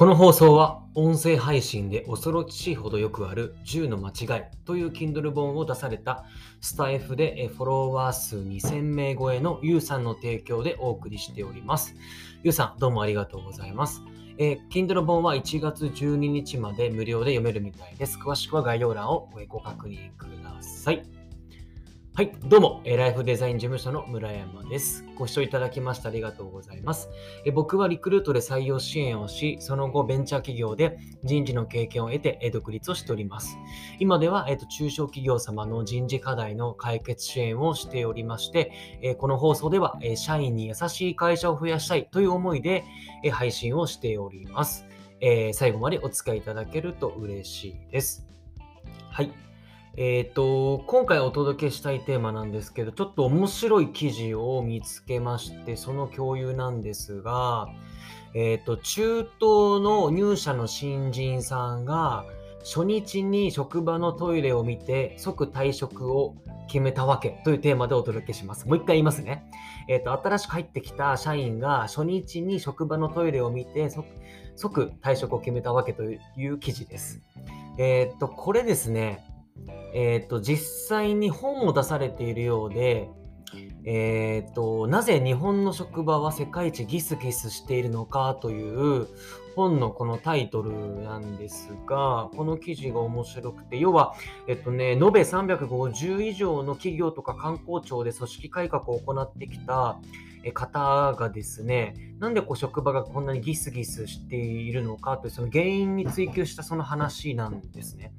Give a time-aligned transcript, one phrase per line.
[0.00, 6.24] この放送は音声配信で恐ろしいほどよくある10の間違いという Kindle 本を出された
[6.62, 11.94] スタイフでフォロワー数2000名超えのゆうさんの提供でお送りしております。
[12.42, 14.00] ゆうさん、どうもありがとうございます。
[14.38, 18.18] えー、Kindle 本は1月12日まで無料で読めるみたいです。
[18.18, 21.19] 詳しくは概要欄をご確認ください。
[22.20, 25.06] はい、どうも、ライフデザイン事務所の村山です。
[25.16, 27.08] ご視聴いただきましてありがとうございます。
[27.46, 33.56] え僕はリクルートで採用支援をし、その後ベンチャー企業で人事の経験を得て独立をしております。
[34.00, 42.84] 今では、えーと、中小企業様の人事課題の解決支援をしておりまして、えこの放送では、え社員に優しい会社を増やしたいという思いで、
[43.24, 44.84] え配信をしております、
[45.22, 48.26] え、最後までお使いいただけると嬉しいです。
[49.10, 49.49] はい。
[49.96, 57.68] えっ、ー、と、今回お届けしたいテーマなんですけど、ちょっと面白い記事を見つけまして、その共有なんですが、
[58.34, 59.30] えっ、ー、と、中東
[59.82, 62.24] の入社の新人さんが、
[62.60, 66.36] 初日に職場のトイレを見て即退職を
[66.68, 68.68] 決めたわけというテーマでお届けします。
[68.68, 69.50] もう一回言いますね。
[69.88, 73.90] えっ、ー、と、新しく入ってきた社員が初日に職場のトイレを見て
[74.54, 77.22] 即退職を決めたわけという記事です。
[77.78, 79.24] えっ、と、これですね、
[79.92, 83.08] え、ー、と、実際に本も出されているようで、
[83.84, 89.08] えっ、ー、と、なぜ日本の職場は世界一ギスギスしているのかという
[89.56, 94.14] 本のこのタイトルなんですが、この記事が面白くて、要は、
[94.46, 99.98] えっとね、延べ350以上の企業とか観光庁で組織改革を行ってきた
[100.54, 108.12] 方がですね、なんでこう職場がこんなにギスギスしているのかというその原因に追求したその話なんですね。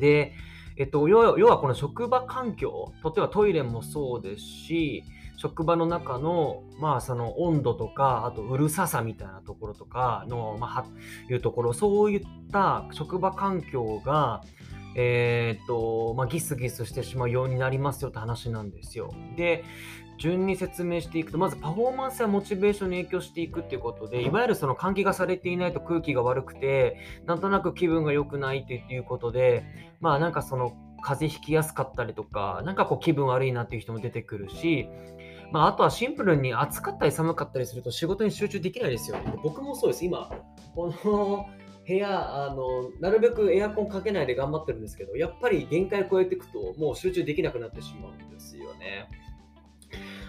[0.00, 0.32] で、
[0.76, 5.04] えっと、要はこの職場環境、例えばトイレもそうですし、
[5.36, 10.84] 職場の中の、まあ、その温度とか、あとうるささみたいなところとかの、まあ、
[11.30, 14.42] いうところ、そういった職場環境が、
[14.94, 19.12] えー、っと、まあ、ギスギスしてしまうようになりますよって話なんですよ。
[19.36, 19.64] で、
[20.18, 29.64] 順に説明していくと、まずパフォーマンスやモチベーションに影響していくっていうことで、いわゆるその換気がされていないと空気が悪くて、なんとなく気分が良くないっていうことで、
[30.00, 34.88] まあなんかその風邪ひきやすかったりとか、なんかこう気分悪いなっていう人も出てくるし、
[35.52, 39.34] まあ、あとはシンプルに暑かったり寒かったりすると仕事に集中できないですよね。
[39.42, 40.04] 僕もそうです。
[40.04, 40.30] 今、
[40.74, 41.46] この
[41.90, 49.08] 部屋あの、なるべくエアコンかけないで頑張ってるんですけど、やっぱり限界を超えていくと、もう集中できなくなってしまうんですよね。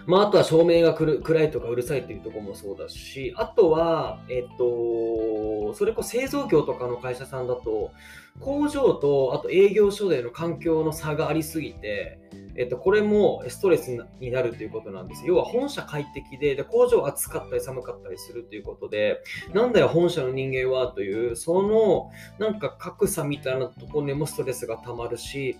[0.06, 7.92] まあ、あとは照明が暗いとかうるさいっていうところもそうだし、あとは、えっと、それこそ製造業とかの会社さんだと、
[8.40, 12.18] 工場とあと営業所での環境の差がありすぎて、
[12.56, 15.26] えっと、これもストレスになるということなんです。
[15.26, 19.22] 要は本社快適でで、工場暑かったり寒かったりするということで、
[19.54, 25.58] なんだよ本社の人間はという、そのなんか格差みたいなところにもストレスがたまるし、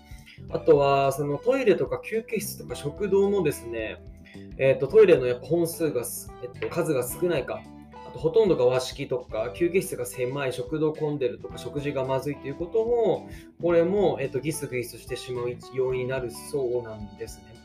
[0.49, 4.01] あとはそのトイレとか休憩室とか食堂もですね、
[4.57, 6.03] えっと、トイレのやっぱ本数が、
[6.43, 7.61] えっと、数が少ないか、
[8.07, 13.29] あとほとんどが和式とか、休憩室が狭い、食堂混んでるとか、食事がまずいということも、
[13.61, 17.62] これも、えっと、ギスギスしてしまう要因になるそうなんですね。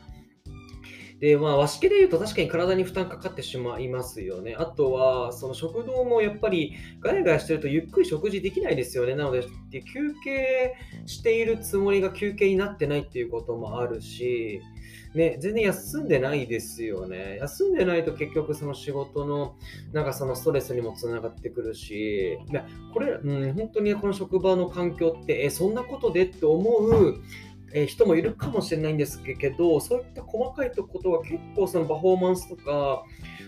[1.19, 4.55] で、まあ、和式で言うと確かに体に負担かかってしまいますよね。
[4.57, 9.15] あとは、その食堂もやっぱりガヤガヤしてるとゆっくり食事できないですよね。
[9.15, 10.75] なので、休憩
[11.05, 14.61] しているつもりが休憩になってないっていうこともあるし、
[15.13, 17.37] ね、全然休んでないですよね。
[17.41, 19.55] 休んでないと結局その仕事の
[19.91, 22.37] なんかそのストレスにもつながってくるし、
[22.93, 27.21] これ、うん、本当にこの職場の環境って、え、そんなことでって思う
[27.73, 33.03] え人もいるかもしれないんですけど、そういった細かいとことは結構そのパフォーマンスとか、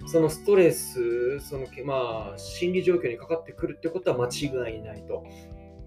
[0.08, 5.24] そのストレス、そのまあ、心理状況にかかってくるってことは間違いないと。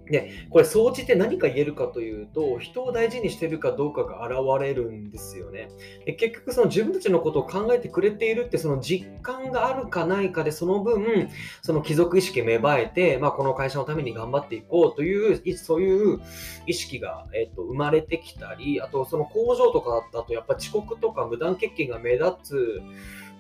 [0.06, 5.68] で、これ、総じて何か言えるかというと、人を大事にしてるかどうかが現れるんですよね。
[6.04, 11.28] で結局、その自分たちのことを考えてくれているって、その実感があるかないかで、その分、
[11.62, 16.20] その貴族意識芽生えて、まあ、この会社のために頑張っていこうという、そういう
[16.66, 22.82] 意識が、えっと、生まれてきたり、あと、その工場とかだと、やっぱ遅刻とか無断欠勤が目立つ、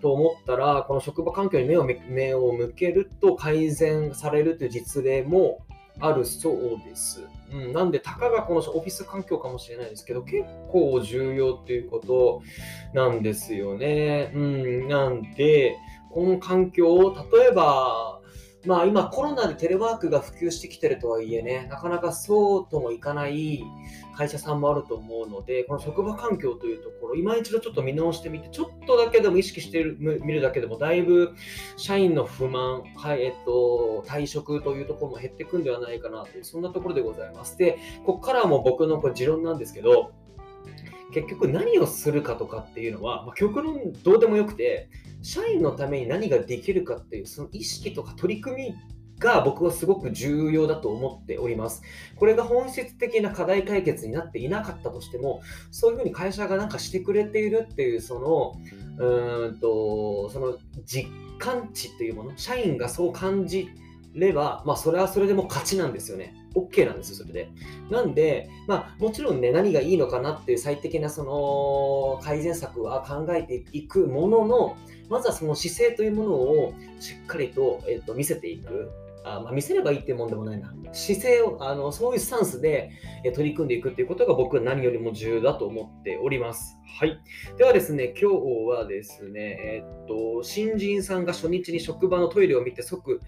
[0.00, 5.64] と思ったら、この職場環境に目を目を向けると改善されるという実例も
[6.00, 7.26] あるそうです。
[7.52, 12.42] うん、なんで、たかがこのオフィス環境かもしれないですけど、結構重要っていうこと
[12.92, 14.32] なんですよね。
[14.34, 15.76] うん、なんで、
[16.10, 18.13] この環境を、例えば、
[18.66, 23.62] まあ今コロナでテレワークが普及してきてるとはいえね、なかなかそうともいかない
[24.16, 31.34] 会社さんもあると思うので、この職場環境というところ、今一度ちょっと見直してみて、ちょっとだけでも意識してみるだけでも、だいぶ
[31.76, 37.58] 社員の不満、はいえっと、退職というところも減っていくんではないかなという、そんなところでございます。
[37.58, 40.12] で、ここからはもう僕のこれ持論なんですけど、
[41.12, 44.88] 結局何をするかとかっていうのは、まあ、極論どうでもよくて、
[45.24, 48.74] 社員のために何ができるかっていう、その意識とか取り組み
[49.18, 51.82] が僕はすごく重要だと思っております。
[52.16, 55.40] これが本質的な課題解決になっていなかったとしても、
[55.70, 58.18] そういうふうに会社がなんかしてくれているっていう、そ
[58.98, 63.68] の、うんと、その実感値っていうもの、社員がそう感じ
[64.12, 66.34] れば、まあ、それはそれでも勝ちなんですよね。
[66.54, 67.48] OK なんですよ、それで。
[67.90, 74.76] なんで、まあ、もちろんね、何がいいのかなっていう最適なその改善策は考えていくものの、
[75.08, 78.90] まずはその姿勢というものをしっかりと,、えー、と見せていく。
[79.24, 80.72] あまあ、見せればいいってもんでもないな。
[80.92, 82.90] 姿勢を、あのそういうスタンスで、
[83.34, 86.78] 取り組んでいくっていうことが僕は何よりも重要だと思っております。
[87.00, 87.18] はい。
[87.56, 88.36] ではですね、今日
[88.68, 93.20] はですね、えっと、新人さんが初日に職場のトイレを見て即、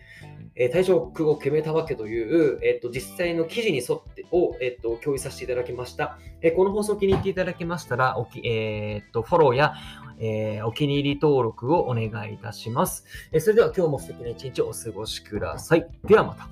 [0.54, 6.18] え、退職を決めたわけという、えっと、実際の記事に沿ってを、えっと、共有させていただきました。
[6.42, 9.74] え、この放送気に入っていただけましたら、おきえー、っとフォローや、
[10.18, 13.04] えお気に入り登録をお願いいたします。
[13.32, 15.86] えそれでは今日も素敵な一日をお過ごしください。
[16.04, 16.48] ではまた。